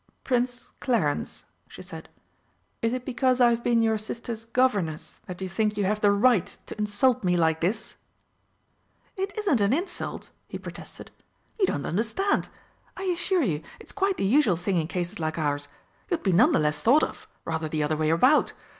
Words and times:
"Prince 0.23 0.71
Clarence," 0.79 1.45
she 1.67 1.83
said, 1.83 2.09
"is 2.81 2.91
it 2.91 3.05
because 3.05 3.39
I 3.39 3.51
have 3.51 3.63
been 3.63 3.83
your 3.83 3.99
sister's 3.99 4.45
Governess 4.45 5.19
that 5.27 5.39
you 5.41 5.47
think 5.47 5.77
you 5.77 5.83
have 5.85 6.01
the 6.01 6.09
right 6.11 6.57
to 6.65 6.75
insult 6.79 7.23
me 7.23 7.37
like 7.37 7.61
this?" 7.61 7.97
"It 9.15 9.37
isn't 9.37 9.61
an 9.61 9.73
insult," 9.73 10.31
he 10.47 10.57
protested; 10.57 11.11
"you 11.59 11.67
don't 11.67 11.85
understand. 11.85 12.49
I 12.97 13.03
assure 13.03 13.43
you 13.43 13.61
it's 13.79 13.91
quite 13.91 14.17
the 14.17 14.25
usual 14.25 14.55
thing 14.57 14.77
in 14.77 14.87
cases 14.87 15.19
like 15.19 15.37
ours. 15.37 15.67
You'd 16.09 16.23
be 16.23 16.33
none 16.33 16.51
the 16.51 16.57
less 16.57 16.81
thought 16.81 17.03
of 17.03 17.27
rather 17.45 17.69
the 17.69 17.83
other 17.83 17.95
way 17.95 18.09
about. 18.09 18.53